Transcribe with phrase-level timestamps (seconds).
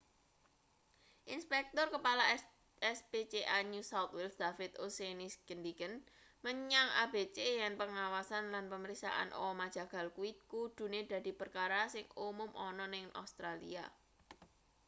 [1.37, 2.25] inspektur kepala
[2.89, 5.93] rspca new south wales david o'shannessyngendikan
[6.45, 12.85] menyang abc yen pengawasan lan pemeriksaan omah jagal kuwi kudune dadi perkara sing umum ana
[12.93, 13.83] ning australia